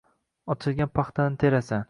[0.53, 1.79] Ochilgan paxtani terasan!